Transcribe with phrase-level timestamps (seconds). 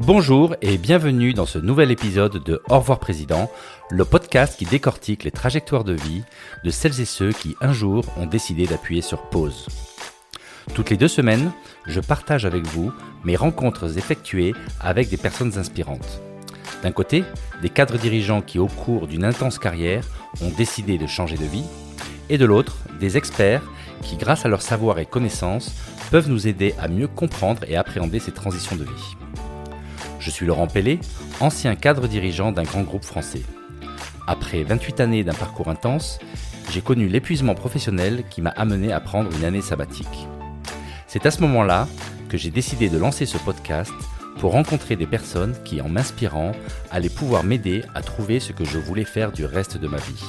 [0.00, 3.50] Bonjour et bienvenue dans ce nouvel épisode de Au revoir Président,
[3.90, 6.22] le podcast qui décortique les trajectoires de vie
[6.62, 9.66] de celles et ceux qui un jour ont décidé d'appuyer sur pause.
[10.72, 11.50] Toutes les deux semaines,
[11.84, 12.92] je partage avec vous
[13.24, 16.22] mes rencontres effectuées avec des personnes inspirantes.
[16.84, 17.24] D'un côté,
[17.60, 20.04] des cadres dirigeants qui au cours d'une intense carrière
[20.40, 21.66] ont décidé de changer de vie,
[22.28, 23.64] et de l'autre, des experts
[24.02, 25.74] qui grâce à leur savoir et connaissances
[26.12, 29.27] peuvent nous aider à mieux comprendre et appréhender ces transitions de vie.
[30.28, 31.00] Je suis Laurent Pellet,
[31.40, 33.40] ancien cadre dirigeant d'un grand groupe français.
[34.26, 36.18] Après 28 années d'un parcours intense,
[36.70, 40.28] j'ai connu l'épuisement professionnel qui m'a amené à prendre une année sabbatique.
[41.06, 41.88] C'est à ce moment-là
[42.28, 43.90] que j'ai décidé de lancer ce podcast
[44.38, 46.52] pour rencontrer des personnes qui, en m'inspirant,
[46.90, 50.24] allaient pouvoir m'aider à trouver ce que je voulais faire du reste de ma vie.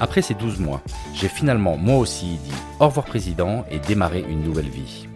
[0.00, 0.80] Après ces 12 mois,
[1.12, 5.06] j'ai finalement moi aussi dit au revoir président et démarré une nouvelle vie.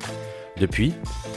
[0.61, 0.93] Depuis,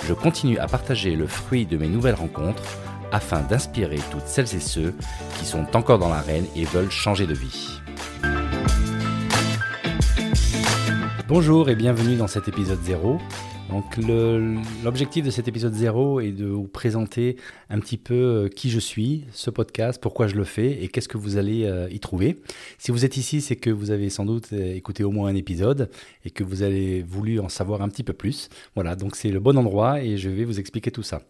[0.08, 2.64] je continue à partager le fruit de mes nouvelles rencontres
[3.12, 4.94] afin d'inspirer toutes celles et ceux
[5.38, 7.82] qui sont encore dans l'arène et veulent changer de vie.
[11.28, 13.20] Bonjour et bienvenue dans cet épisode 0
[13.70, 13.98] donc
[14.84, 17.36] l'objectif de cet épisode 0 est de vous présenter
[17.70, 21.10] un petit peu euh, qui je suis, ce podcast, pourquoi je le fais et qu'est-ce
[21.10, 22.38] que vous allez euh, y trouver.
[22.78, 25.36] Si vous êtes ici, c'est que vous avez sans doute euh, écouté au moins un
[25.36, 25.90] épisode
[26.24, 28.50] et que vous avez voulu en savoir un petit peu plus.
[28.76, 31.22] Voilà, donc c'est le bon endroit et je vais vous expliquer tout ça.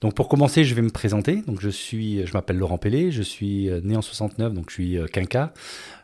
[0.00, 1.42] Donc pour commencer, je vais me présenter.
[1.42, 4.98] Donc je suis, je m'appelle Laurent Pellet, je suis né en 69, donc je suis
[5.12, 5.52] quinca.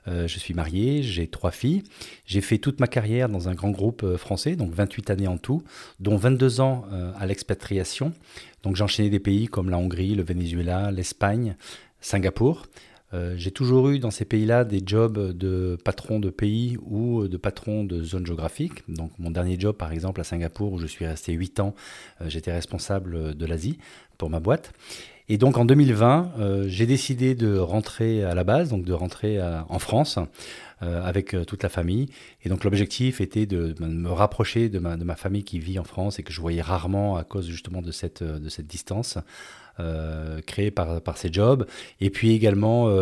[0.06, 1.82] Je suis marié, j'ai trois filles.
[2.24, 5.62] J'ai fait toute ma carrière dans un grand groupe français, donc 28 années en tout,
[6.00, 8.12] dont 22 ans euh, à l'expatriation.
[8.62, 11.56] Donc j'ai des pays comme la Hongrie, le Venezuela, l'Espagne,
[12.00, 12.66] Singapour.
[13.12, 17.84] j'ai toujours eu dans ces pays-là des jobs de patron de pays ou de patron
[17.84, 18.82] de zone géographique.
[18.88, 21.74] Donc mon dernier job, par exemple, à Singapour, où je suis resté 8 ans,
[22.26, 23.78] j'étais responsable de l'Asie
[24.18, 24.72] pour ma boîte.
[25.30, 29.38] Et donc en 2020, euh, j'ai décidé de rentrer à la base, donc de rentrer
[29.68, 30.22] en France euh,
[30.80, 32.06] avec euh, toute la famille.
[32.44, 35.84] Et donc l'objectif était de, me rapprocher de ma, de ma, famille qui vit en
[35.84, 39.18] France et que je voyais rarement à cause justement de cette, de cette distance.
[39.80, 41.64] Euh, créée par, par ces jobs,
[42.00, 42.92] et puis également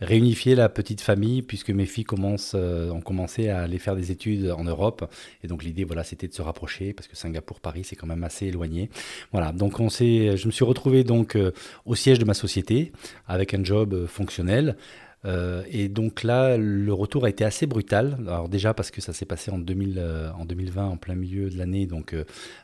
[0.00, 4.50] réunifier la petite famille, puisque mes filles commencent, ont commencé à aller faire des études
[4.50, 5.08] en Europe,
[5.44, 8.24] et donc l'idée, voilà, c'était de se rapprocher, parce que Singapour, Paris, c'est quand même
[8.24, 8.90] assez éloigné.
[9.30, 11.38] Voilà, donc on je me suis retrouvé donc
[11.86, 12.90] au siège de ma société,
[13.28, 14.76] avec un job fonctionnel,
[15.24, 18.18] euh, et donc là, le retour a été assez brutal.
[18.26, 21.48] Alors déjà parce que ça s'est passé en, 2000, euh, en 2020, en plein milieu
[21.50, 22.14] de l'année, donc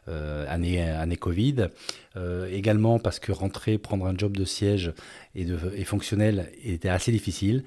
[0.08, 1.68] euh, année, Covid.
[2.50, 4.92] également parce que rentrer, prendre un job de siège
[5.34, 7.64] et, fonctionnel était assez difficile.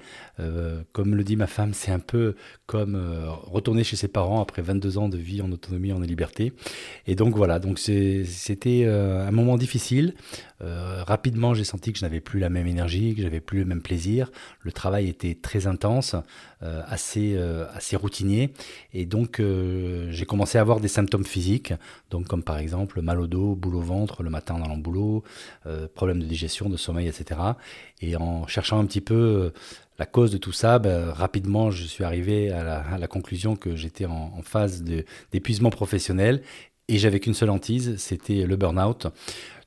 [0.92, 2.34] comme le dit ma femme, c'est un peu
[2.66, 2.96] comme
[3.44, 6.52] retourner chez ses parents après 22 ans de vie en autonomie, en liberté.
[7.06, 10.14] Et donc voilà, donc c'était un moment difficile.
[10.60, 13.82] rapidement, j'ai senti que je n'avais plus la même énergie, que j'avais plus le même
[13.82, 14.30] plaisir.
[15.00, 16.14] Était très intense,
[16.62, 18.52] euh, assez, euh, assez routinier.
[18.92, 21.72] Et donc, euh, j'ai commencé à avoir des symptômes physiques,
[22.10, 25.24] donc comme par exemple mal au dos, boule au ventre le matin dans le boulot,
[25.94, 27.40] problème de digestion, de sommeil, etc.
[28.00, 29.52] Et en cherchant un petit peu
[29.98, 34.06] la cause de tout ça, ben, rapidement, je suis arrivé à la, conclusion que j'étais
[34.06, 34.82] en, en, phase
[35.32, 36.42] d'épuisement professionnel
[36.88, 39.06] et j'avais qu'une seule hantise, c'était le burn-out.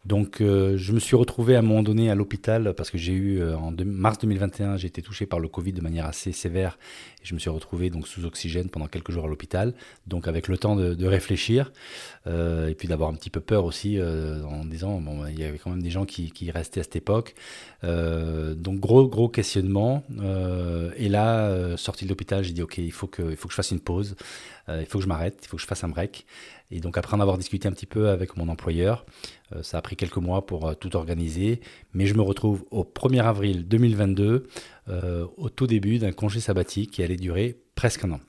[0.08, 3.12] Donc euh, je me suis retrouvé à un moment donné à l'hôpital parce que j'ai
[3.12, 6.80] eu euh, en mars 2021 j'ai été touché par le Covid de manière assez sévère
[7.22, 9.74] et je me suis retrouvé donc sous oxygène pendant quelques jours à l'hôpital.
[10.08, 11.74] Donc avec le temps de, réfléchir
[12.26, 15.58] euh, et puis d'avoir un petit peu peur aussi en disant bon il y avait
[15.58, 17.36] quand même des gens qui, qui restaient à cette époque.
[17.84, 20.06] Donc gros gros questionnement
[20.96, 23.58] et là sorti de l'hôpital j'ai dit ok il faut que il faut que je
[23.58, 24.16] fasse une pause
[24.70, 26.26] il faut que je m'arrête il faut que je fasse un break
[26.72, 29.06] et donc après en avoir discuté un petit peu avec mon employeur,
[29.56, 31.62] euh, ça a pris quelques mois pour euh, tout organiser,
[31.94, 34.48] mais je me retrouve au 1er avril 2022,
[34.90, 38.20] euh, au tout début d'un congé sabbatique qui allait durer presque un an.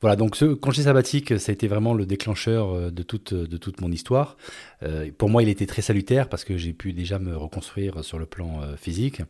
[0.00, 3.80] Voilà, donc ce congé sabbatique, ça a été vraiment le déclencheur de toute, de toute
[3.80, 4.36] mon histoire.
[5.18, 8.26] pour moi, il était très salutaire parce que j'ai pu déjà me reconstruire sur le
[8.26, 9.20] plan physique.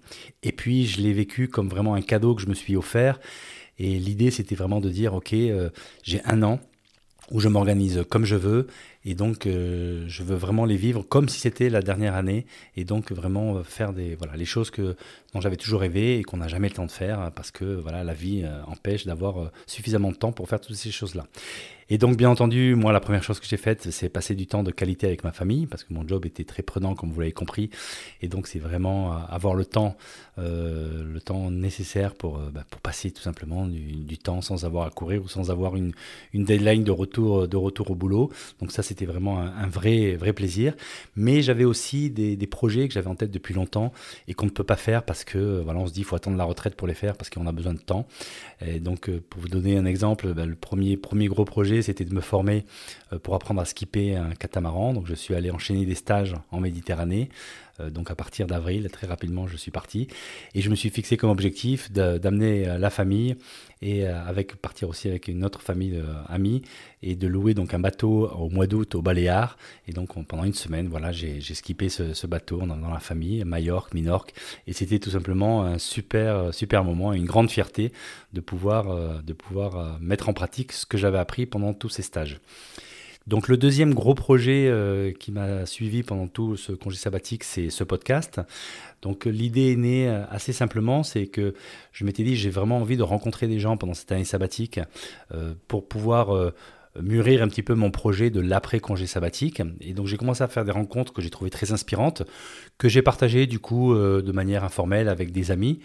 [0.43, 3.19] Et puis, je l'ai vécu comme vraiment un cadeau que je me suis offert.
[3.79, 5.35] Et l'idée, c'était vraiment de dire, OK,
[6.03, 6.61] j'ai un an
[7.31, 8.67] où je m'organise comme je veux
[9.05, 12.47] et donc euh, je veux vraiment les vivre comme si c'était la dernière année
[12.77, 14.97] et donc vraiment euh, faire des voilà les choses que
[15.33, 18.03] dont j'avais toujours rêvé et qu'on n'a jamais le temps de faire parce que voilà
[18.03, 21.27] la vie euh, empêche d'avoir suffisamment de temps pour faire toutes ces choses là.
[21.91, 24.63] Et donc, bien entendu, moi, la première chose que j'ai faite, c'est passer du temps
[24.63, 27.33] de qualité avec ma famille, parce que mon job était très prenant, comme vous l'avez
[27.33, 27.71] compris.
[28.21, 29.97] Et donc, c'est vraiment avoir le temps,
[30.37, 35.23] le temps nécessaire pour, bah, pour passer tout simplement du, temps sans avoir à courir
[35.25, 35.93] ou sans avoir une,
[36.35, 38.31] une deadline de retour, de retour au boulot.
[38.61, 40.75] Donc ça, c'était c'était vraiment un, vrai, vrai plaisir.
[41.15, 43.93] Mais j'avais aussi des, projets que j'avais en tête depuis longtemps
[44.27, 46.45] et qu'on ne peut pas faire parce que voilà, on se dit faut attendre la
[46.45, 48.07] retraite pour les faire parce qu'on a besoin de temps.
[48.65, 52.15] Et donc, pour vous donner un exemple, bah, le premier, premier gros projet, c'était de
[52.15, 52.65] me former
[53.23, 54.93] pour apprendre à skipper un catamaran.
[54.93, 57.29] Donc, je suis allé enchaîner des stages en Méditerranée.
[57.81, 60.09] Euh, donc à partir d'avril, très rapidement, je suis parti.
[60.55, 63.37] Et je me suis fixé comme objectif d'amener euh, la famille
[63.81, 66.63] et euh, avec partir aussi avec une autre famille amie
[67.03, 69.57] et de louer donc un bateau au mois d'août au Baléares.
[69.87, 73.95] Et donc pendant une semaine, voilà, j'ai skippé ce, bateau dans, dans, la famille, Majorque,
[73.95, 74.35] Minorque.
[74.67, 77.93] Et c'était tout simplement un super, super moment, une grande fierté
[78.33, 82.41] de pouvoir, de pouvoir mettre en pratique ce que j'avais appris pendant tous ces stages.
[83.29, 87.69] Donc le deuxième gros projet euh, qui m'a suivi pendant tout ce congé sabbatique, c'est
[87.69, 88.41] ce podcast.
[89.03, 91.53] Donc l'idée est née euh, assez simplement, c'est que
[91.93, 94.81] je m'étais dit j'ai vraiment envie de rencontrer des gens pendant cette année sabbatique
[95.35, 96.53] euh, pour pouvoir
[97.03, 99.63] mûrir un petit peu mon projet de l'après-congé sabbatique.
[99.81, 102.23] Et donc j'ai commencé à faire des rencontres que j'ai trouvées très inspirantes,
[102.79, 105.81] que j'ai partagées du coup de manière informelle avec des amis.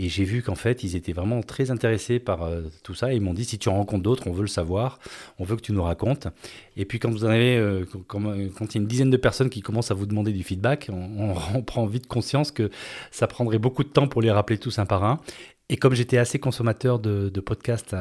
[0.00, 3.12] Et j'ai vu qu'en fait, ils étaient vraiment très intéressés par euh, tout ça.
[3.12, 5.00] ils m'ont dit, si tu rencontres d'autres, on veut le savoir,
[5.40, 6.28] on veut que tu nous racontes.
[6.76, 9.50] Et puis quand vous en avez, euh, quand, il y a une dizaine de personnes
[9.50, 12.70] qui commencent à vous demander du feedback, on prend vite conscience que
[13.10, 15.18] ça prendrait beaucoup de temps pour les rappeler tous un par un.
[15.68, 17.94] Et comme j'étais assez consommateur de, podcasts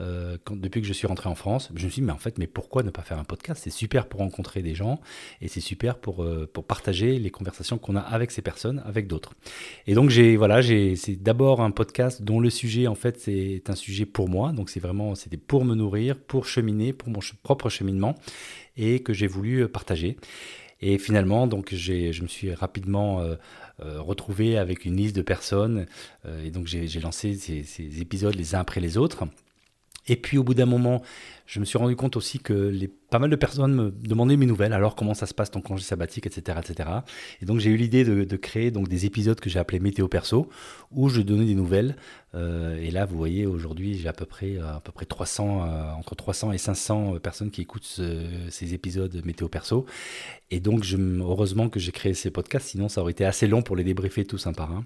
[0.00, 2.18] euh, euh, depuis que je suis rentré en France, je me suis dit, mais en
[2.18, 3.62] fait, mais pourquoi ne pas faire un podcast?
[3.64, 5.00] C'est super pour rencontrer des gens
[5.40, 9.06] et c'est super pour, euh, pour partager les conversations qu'on a avec ces personnes, avec
[9.06, 9.34] d'autres.
[9.86, 13.62] Et donc, j'ai, voilà, j'ai, c'est d'abord un podcast dont le sujet, en fait, c'est
[13.68, 14.52] un sujet pour moi.
[14.52, 18.14] Donc, c'est vraiment, c'était pour me nourrir, pour cheminer, pour mon propre cheminement
[18.76, 20.16] et que j'ai voulu partager.
[20.80, 23.22] Et finalement, donc, j'ai, je me suis rapidement
[23.84, 25.86] euh, retrouvé avec une liste de personnes.
[26.26, 29.24] Euh, et donc j'ai lancé ces, épisodes les uns après les autres.
[30.08, 31.02] Et puis au bout d'un moment,
[31.46, 32.72] je me suis rendu compte aussi que
[33.10, 35.84] pas mal de personnes me demandaient mes nouvelles, alors comment ça se passe ton congé
[35.84, 36.58] sabbatique, etc.
[36.66, 36.88] etc.
[37.40, 40.48] Et donc j'ai eu l'idée de, créer donc des épisodes que j'ai appelés Météo Perso,
[40.90, 41.96] où je donnais des nouvelles.
[42.34, 45.92] Euh, et là, vous voyez, aujourd'hui, j'ai à peu près, à peu près 300, euh,
[45.92, 48.00] entre 300 et 500 personnes qui écoutent
[48.48, 49.84] ces épisodes Météo Perso.
[50.50, 50.84] Et donc,
[51.20, 54.24] heureusement que j'ai créé ces podcasts, sinon ça aurait été assez long pour les débriefer
[54.24, 54.84] tous un par un.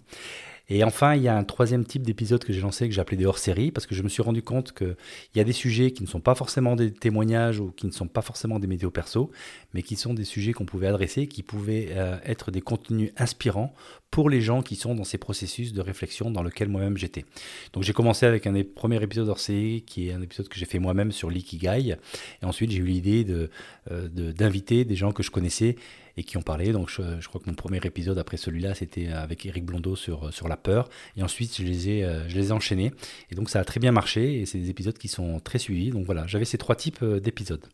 [0.69, 3.17] Et enfin, il y a un troisième type d'épisode que j'ai lancé, que j'ai appelé
[3.17, 4.97] des hors-séries, parce que je me suis rendu compte qu'il
[5.35, 8.09] y a des sujets qui ne sont pas forcément des témoignages ou qui ne sont
[8.09, 9.31] pas forcément des médias perso,
[9.75, 13.75] mais qui sont des sujets qu'on pouvait adresser, qui pouvaient euh, être des contenus inspirants
[14.11, 17.25] pour les gens qui sont dans ces processus de réflexion dans lequel moi-même j'étais.
[17.73, 20.67] Donc j'ai commencé avec un des premiers épisodes hors-série, qui est un épisode que j'ai
[20.67, 21.97] fait moi-même sur l'ikigai,
[22.43, 25.77] et ensuite j'ai eu l'idée euh, d'inviter de, des gens que je connaissais
[26.17, 26.73] et qui ont parlé.
[26.73, 30.49] Donc je, crois que mon premier épisode après celui-là, c'était avec Eric Blondeau sur, sur
[30.49, 30.89] la peur.
[31.17, 32.93] Et ensuite, je les, ai, euh, je les ai enchaînés.
[33.31, 35.91] Et donc ça a très bien marché et c'est des épisodes qui sont très suivis.
[35.91, 37.65] Donc voilà, j'avais ces trois types euh, d'épisodes.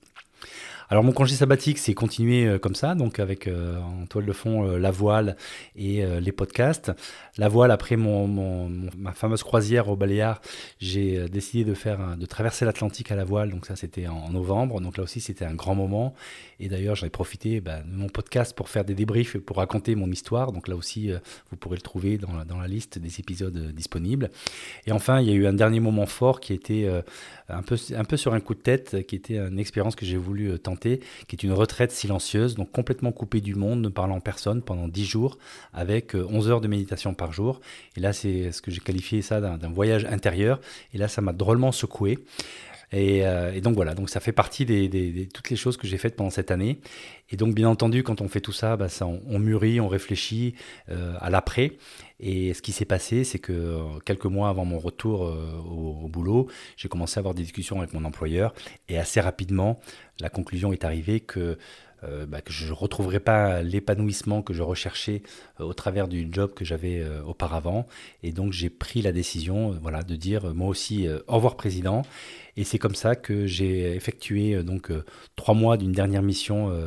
[0.92, 4.32] Alors mon congé sabbatique, c'est continuer euh, comme ça, donc avec euh, en toile de
[4.32, 5.38] fond euh, la voile
[5.74, 6.92] et les podcasts.
[7.38, 8.28] La voile, après mon,
[8.98, 10.42] ma fameuse croisière au Baléares,
[10.80, 14.82] j'ai décidé de faire de traverser l'Atlantique à la voile, donc ça c'était en, novembre,
[14.82, 16.12] donc là aussi c'était un grand moment.
[16.60, 20.10] Et d'ailleurs j'en profité bah, de mon podcast pour faire des débriefs, pour raconter mon
[20.10, 21.10] histoire, donc là aussi
[21.50, 24.30] vous pourrez le trouver dans la, dans la liste des épisodes disponibles.
[24.86, 26.86] Et enfin il y a eu un dernier moment fort qui était
[27.48, 30.18] un peu, un peu sur un coup de tête, qui était une expérience que j'ai
[30.18, 34.62] voulu tenter qui est une retraite silencieuse, donc complètement coupée du monde, ne parlant personne
[34.62, 35.38] pendant 10 jours,
[35.72, 37.60] avec 11 euh, heures de méditation par jour.
[37.96, 40.60] Et là, c'est ce que j'ai qualifié ça d'un voyage intérieur.
[40.94, 42.18] Et là, ça m'a drôlement secoué.
[42.94, 46.16] Euh, et, donc voilà, donc ça fait partie de toutes les choses que j'ai faites
[46.16, 46.80] pendant cette année.
[47.30, 50.54] Et donc bien entendu, quand on fait tout ça, bah, ça on, mûrit, on réfléchit
[50.90, 51.72] euh, à l'après.
[52.20, 56.48] Et ce qui s'est passé, c'est que euh, quelques mois avant mon retour au, boulot,
[56.76, 58.54] j'ai commencé à avoir des discussions avec mon employeur.
[58.88, 59.80] Et assez rapidement,
[60.20, 61.58] la conclusion est arrivée que
[62.26, 65.22] bah, que je ne retrouverai pas l'épanouissement que je recherchais
[65.60, 67.86] au travers du job que j'avais auparavant.
[68.22, 72.02] Et donc j'ai pris la décision voilà, de dire moi aussi au revoir président
[72.56, 75.04] et c'est comme ça que j'ai effectué euh, donc euh,
[75.36, 76.86] trois mois d'une dernière mission euh,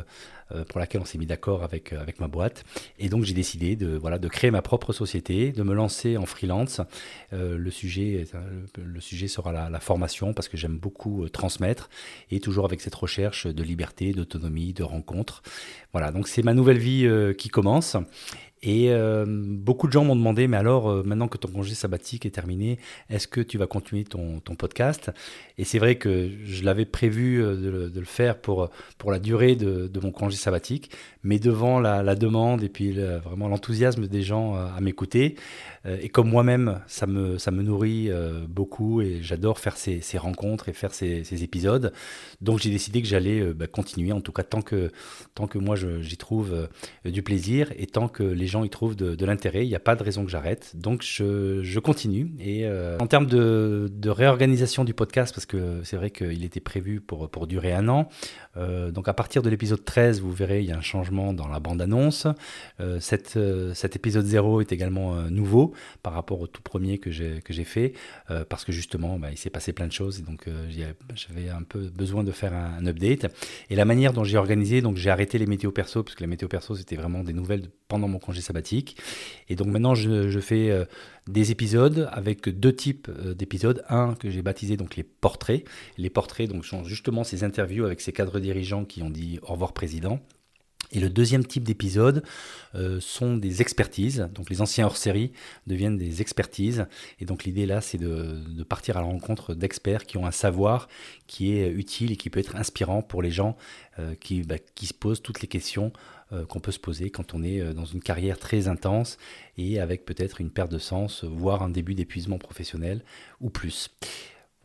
[0.68, 2.64] pour laquelle on s'est mis d'accord avec, avec ma boîte.
[2.98, 6.26] Et donc j'ai décidé de, voilà, de créer ma propre société, de me lancer en
[6.26, 6.80] freelance.
[7.32, 8.24] le, sujet,
[8.76, 11.90] le, sujet sera la, la formation parce que j'aime beaucoup transmettre
[12.30, 15.42] et toujours avec cette recherche de liberté, d'autonomie, de rencontre.
[15.92, 17.96] Voilà, donc c'est ma nouvelle vie qui commence.
[18.62, 22.24] Et euh, beaucoup de gens m'ont demandé, mais alors, euh, maintenant que ton congé sabbatique
[22.24, 22.78] est terminé,
[23.10, 25.10] est-ce que tu vas continuer ton, podcast?
[25.58, 29.56] Et c'est vrai que je l'avais prévu euh, de le, faire pour, pour la durée
[29.56, 30.90] de, de, mon congé sabbatique,
[31.22, 35.36] mais devant la, demande et puis vraiment l'enthousiasme des gens à m'écouter,
[35.84, 38.10] et comme moi-même, ça me, ça me nourrit
[38.48, 41.92] beaucoup et j'adore faire ces, ces, rencontres et faire ces, ces épisodes,
[42.40, 44.90] donc j'ai décidé que j'allais bah, continuer, en tout cas tant que,
[45.34, 46.68] tant que moi j'y trouve
[47.04, 49.64] du plaisir et tant que les gens y trouvent de, l'intérêt.
[49.64, 50.72] Il n'y a pas de raison que j'arrête.
[50.74, 52.32] Donc je, continue.
[52.38, 57.00] Et euh, en termes de, réorganisation du podcast, parce que c'est vrai qu'il était prévu
[57.00, 58.08] pour, durer un an.
[58.56, 61.48] Euh, donc à partir de l'épisode 13, vous verrez, il y a un changement dans
[61.48, 62.26] la bande-annonce.
[62.80, 63.36] Euh, cet,
[63.96, 65.72] épisode 0 est également nouveau
[66.02, 67.92] par rapport au tout premier que j'ai fait,
[68.48, 70.18] parce que justement, bah, il s'est passé plein de choses.
[70.20, 70.48] Et donc
[71.14, 73.26] j'avais un peu besoin de faire un, un update.
[73.70, 76.26] Et la manière dont j'ai organisé, donc j'ai arrêté les météos perso, parce que les
[76.26, 78.96] météos perso, c'était vraiment des nouvelles pendant mon congé sabbatique.
[79.48, 80.84] Et donc maintenant, je, fais euh,
[81.26, 83.84] des épisodes avec deux types euh, d'épisodes.
[83.88, 85.64] Un que j'ai baptisé donc les portraits.
[85.98, 89.52] Les portraits donc sont justement ces interviews avec ces cadres dirigeants qui ont dit au
[89.52, 90.20] revoir président.
[90.92, 92.22] Et le deuxième type d'épisode
[92.74, 94.28] euh, sont des expertises.
[94.34, 95.32] Donc les anciens hors-série
[95.66, 96.86] deviennent des expertises.
[97.20, 100.88] Et donc l'idée là, c'est de, partir à la rencontre d'experts qui ont un savoir
[101.26, 103.56] qui est utile et qui peut être inspirant pour les gens
[103.98, 105.92] euh, qui, bah, qui se posent toutes les questions
[106.32, 109.18] euh, qu'on peut se poser quand on est dans une carrière très intense
[109.56, 113.02] et avec peut-être une perte de sens, voire un début d'épuisement professionnel
[113.40, 113.90] ou plus.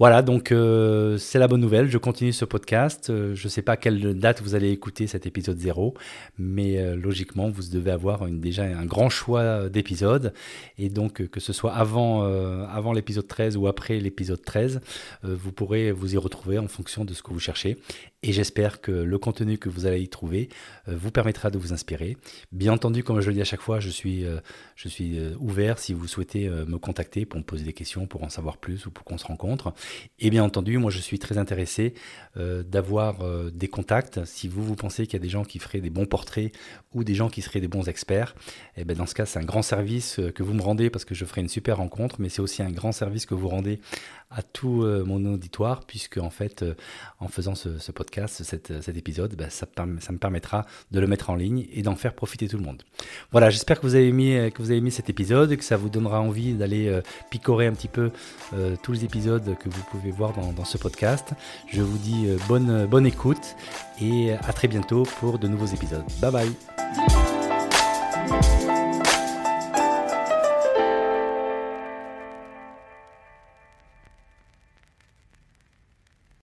[0.01, 1.87] Voilà, donc euh, c'est la bonne nouvelle.
[1.87, 3.11] Je continue ce podcast.
[3.11, 5.93] Euh, je ne sais pas à quelle date vous allez écouter cet épisode 0,
[6.39, 10.33] mais euh, logiquement, vous devez avoir déjà un grand choix d'épisodes.
[10.79, 12.23] Et donc, que ce soit avant,
[12.93, 14.81] l'épisode 13 ou après l'épisode 13,
[15.23, 17.77] euh, vous pourrez vous y retrouver en fonction de ce que vous cherchez.
[18.23, 20.49] Et j'espère que le contenu que vous allez y trouver
[20.87, 22.17] vous permettra de vous inspirer.
[22.51, 24.25] Bien entendu, comme je le dis à chaque fois, je suis
[25.39, 28.85] ouvert si vous souhaitez me contacter pour me poser des questions, pour en savoir plus
[28.85, 29.73] ou pour qu'on se rencontre.
[30.19, 31.93] Et bien entendu, moi je suis très intéressé
[32.37, 34.23] euh, d'avoir euh, des contacts.
[34.25, 36.51] Si vous, vous pensez qu'il y a des gens qui feraient des bons portraits
[36.93, 38.35] ou des gens qui seraient des bons experts,
[38.77, 41.05] eh bien dans ce cas, c'est un grand service euh, que vous me rendez parce
[41.05, 43.79] que je ferai une super rencontre, mais c'est aussi un grand service que vous rendez
[44.31, 46.73] à tout euh, mon auditoire, puisque en fait, euh,
[47.19, 51.29] en faisant ce, podcast, cet, cet épisode, bah, ça, ça, me permettra de le mettre
[51.29, 52.83] en ligne et d'en faire profiter tout le monde.
[53.31, 55.89] Voilà, j'espère que vous avez aimé, que vous avez aimé cet épisode, que ça vous
[55.89, 58.11] donnera envie d'aller euh, picorer un petit peu
[58.53, 61.29] euh, tous les épisodes que vous pouvez voir dans, dans ce podcast.
[61.67, 63.55] Je vous dis euh, bonne, bonne écoute
[63.99, 66.03] et à très bientôt pour de nouveaux épisodes.
[66.21, 66.51] Bye bye